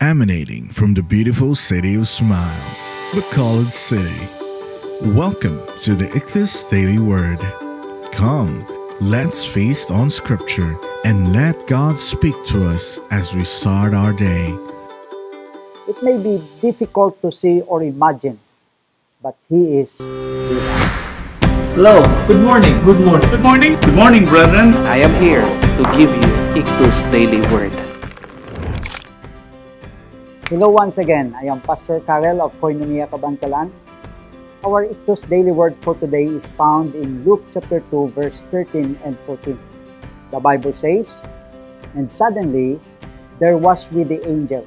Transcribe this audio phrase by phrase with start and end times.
[0.00, 4.28] emanating from the beautiful city of smiles, Bacolod City.
[5.14, 7.38] Welcome to the Ichthus Daily Word.
[8.10, 8.64] Come,
[9.00, 14.56] let's feast on Scripture and let God speak to us as we start our day.
[15.86, 18.40] It may be difficult to see or imagine,
[19.22, 20.64] but He is with.
[21.76, 22.72] Hello, good morning.
[22.84, 23.28] Good morning.
[23.30, 23.74] Good morning.
[23.80, 24.74] Good morning, brethren.
[24.88, 25.44] I am here
[25.76, 27.99] to give you Ichthus Daily Word.
[30.50, 31.30] Hello once again.
[31.38, 33.70] I am Pastor Karel of Koinonia Kabankalan.
[34.66, 39.14] Our Ichthus Daily Word for today is found in Luke chapter 2 verse 13 and
[39.30, 39.54] 14.
[40.34, 41.22] The Bible says,
[41.94, 42.82] And suddenly
[43.38, 44.66] there was with the angel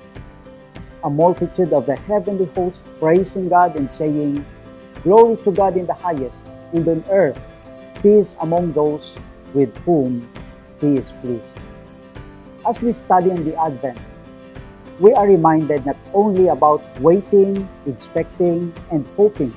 [1.04, 4.40] a multitude of the heavenly host praising God and saying,
[5.04, 7.36] Glory to God in the highest, and on earth
[8.00, 9.20] peace among those
[9.52, 10.32] with whom
[10.80, 11.60] He is pleased.
[12.64, 14.00] As we study on the Advent,
[15.00, 19.54] we are reminded not only about waiting, expecting, and hoping,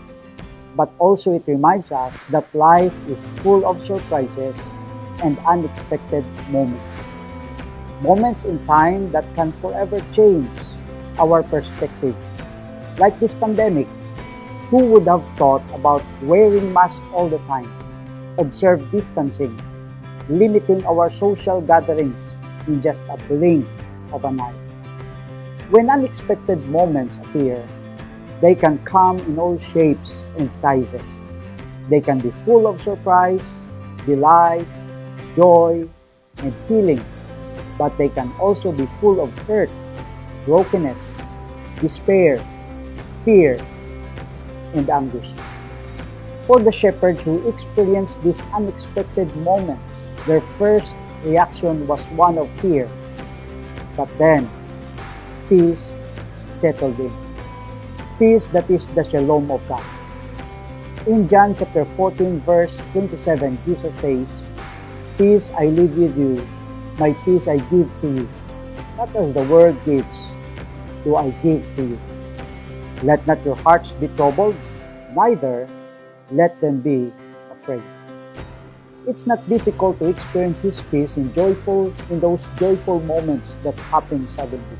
[0.74, 4.56] but also it reminds us that life is full of surprises
[5.22, 6.84] and unexpected moments.
[8.02, 10.52] Moments in time that can forever change
[11.18, 12.16] our perspective.
[12.98, 13.88] Like this pandemic,
[14.68, 17.68] who would have thought about wearing masks all the time,
[18.38, 19.56] observe distancing,
[20.28, 22.32] limiting our social gatherings
[22.66, 23.66] in just a blink
[24.12, 24.65] of an eye?
[25.70, 27.58] When unexpected moments appear,
[28.40, 31.02] they can come in all shapes and sizes.
[31.90, 33.58] They can be full of surprise,
[34.06, 34.66] delight,
[35.34, 35.88] joy,
[36.38, 37.02] and healing,
[37.76, 39.70] but they can also be full of hurt,
[40.44, 41.10] brokenness,
[41.80, 42.38] despair,
[43.24, 43.58] fear,
[44.74, 45.34] and anguish.
[46.46, 49.82] For the shepherds who experienced these unexpected moments,
[50.26, 52.88] their first reaction was one of fear.
[53.96, 54.48] But then,
[55.48, 55.94] peace
[56.48, 57.12] settled in.
[58.18, 59.84] Peace that is the shalom of God.
[61.06, 64.40] In John chapter 14, verse 27, Jesus says,
[65.18, 66.46] Peace I leave with you,
[66.98, 68.28] my peace I give to you.
[68.96, 70.18] Not as the world gives,
[71.04, 71.98] do I give to you.
[73.02, 74.56] Let not your hearts be troubled,
[75.14, 75.68] neither
[76.32, 77.12] let them be
[77.52, 77.82] afraid.
[79.06, 84.26] It's not difficult to experience His peace in joyful in those joyful moments that happen
[84.26, 84.78] suddenly.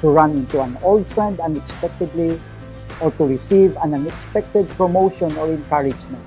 [0.00, 2.40] To run into an old friend unexpectedly,
[3.00, 6.22] or to receive an unexpected promotion or encouragement.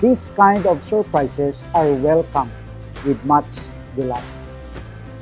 [0.00, 2.50] These kind of surprises are welcome
[3.06, 3.48] with much
[3.96, 4.24] delight.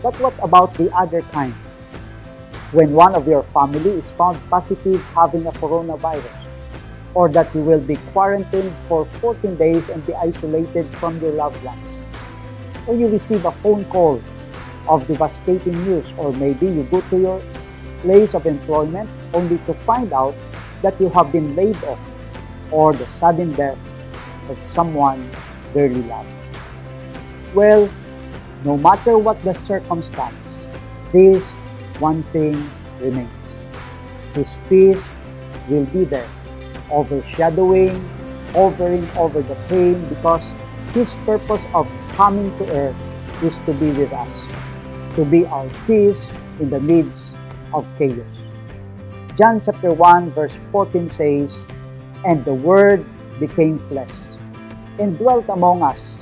[0.02, 1.54] But what about the other kind?
[2.72, 6.34] When one of your family is found positive having a coronavirus,
[7.14, 11.62] or that you will be quarantined for 14 days and be isolated from your loved
[11.62, 11.88] ones,
[12.88, 14.20] or you receive a phone call
[14.88, 17.42] of devastating news, or maybe you go to your
[18.02, 20.34] place of employment only to find out
[20.82, 21.98] that you have been laid off,
[22.70, 23.78] or the sudden death
[24.50, 25.22] of someone
[25.72, 26.28] dearly loved.
[27.54, 27.88] Well,
[28.64, 30.34] no matter what the circumstance,
[31.12, 31.54] this
[31.98, 32.56] one thing
[33.00, 33.30] remains.
[34.34, 35.20] His peace
[35.68, 36.28] will be there,
[36.90, 37.94] overshadowing,
[38.52, 40.50] hovering over the pain because
[40.92, 42.96] His purpose of coming to earth
[43.42, 44.32] is to be with us,
[45.16, 47.34] to be our peace in the midst
[47.74, 48.28] of chaos.
[49.36, 51.66] John chapter 1 verse 14 says,
[52.24, 53.04] And the Word
[53.40, 54.12] became flesh,
[54.98, 56.14] and dwelt among us,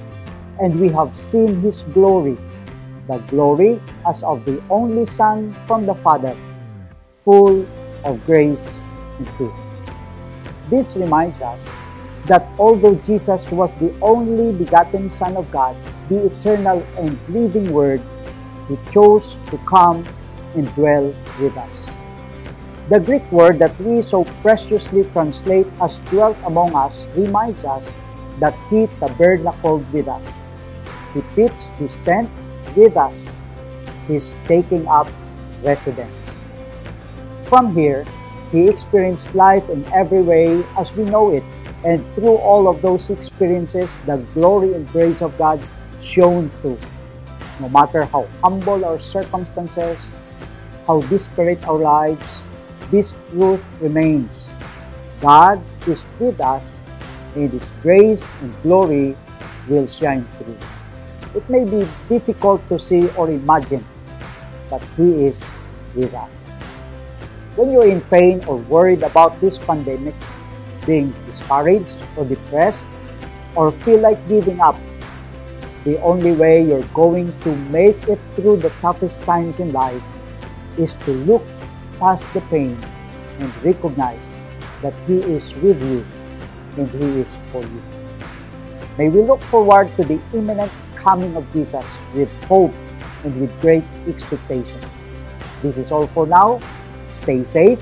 [0.61, 2.39] and we have seen His glory,
[3.07, 6.37] the glory as of the only Son from the Father,
[7.25, 7.67] full
[8.05, 8.71] of grace
[9.19, 9.55] and truth.
[10.71, 11.69] This reminds us
[12.27, 15.75] that although Jesus was the only begotten Son of God,
[16.09, 18.01] the eternal and living Word,
[18.71, 20.07] He chose to come
[20.55, 21.11] and dwell
[21.43, 21.75] with us.
[22.87, 27.91] The Greek word that we so preciously translate as dwelt among us reminds us
[28.39, 30.23] that He tabernacled with us.
[31.15, 32.31] He pitched His tent
[32.79, 33.27] with us.
[34.07, 35.11] He's taking up
[35.67, 36.15] residence.
[37.51, 38.07] From here,
[38.55, 41.43] He experienced life in every way as we know it,
[41.83, 45.59] and through all of those experiences, the glory and grace of God
[46.01, 46.79] shone through.
[47.61, 50.01] No matter how humble our circumstances,
[50.87, 52.25] how disparate our lives,
[52.91, 54.49] this truth remains.
[55.21, 56.81] God is with us,
[57.37, 59.13] and His grace and glory
[59.69, 60.57] will shine through.
[61.37, 63.85] It may be difficult to see or imagine,
[64.73, 65.45] but He is
[65.95, 66.33] with us.
[67.61, 70.17] When you're in pain or worried about this pandemic,
[70.89, 72.89] being discouraged or depressed,
[73.55, 74.81] or feel like giving up,
[75.85, 80.03] the only way you're going to make it through the toughest times in life
[80.79, 81.45] is to look
[81.99, 82.77] past the pain
[83.39, 84.39] and recognize
[84.83, 86.05] that He is with you
[86.77, 87.83] and He is for you.
[88.99, 92.75] May we look forward to the imminent coming of Jesus with hope
[93.25, 94.81] and with great expectation.
[95.63, 96.61] This is all for now.
[97.15, 97.81] Stay safe,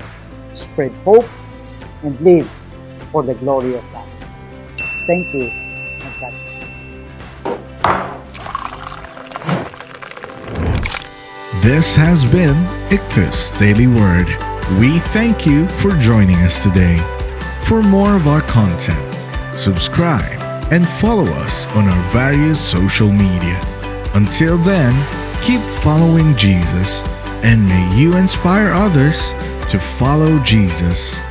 [0.53, 1.27] spread hope,
[2.03, 2.49] and live
[3.11, 4.07] for the glory of God.
[5.07, 6.48] Thank you and God
[11.61, 12.55] This has been
[12.89, 14.27] Ichthus Daily Word.
[14.79, 16.97] We thank you for joining us today.
[17.65, 19.13] For more of our content,
[19.57, 20.39] subscribe
[20.71, 23.61] and follow us on our various social media.
[24.13, 24.93] Until then,
[25.43, 27.03] keep following Jesus
[27.43, 29.33] and may you inspire others
[29.67, 31.21] to follow Jesus.